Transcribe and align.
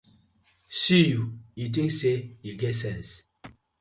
See 0.79 1.03
yu, 1.11 1.23
yu 1.59 1.65
tink 1.73 1.91
say 1.99 2.17
yu 2.45 2.53
get 2.61 2.75
sence. 2.81 3.11